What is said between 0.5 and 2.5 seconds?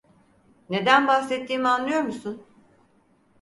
Neden bahsettiğimi anlıyor musun?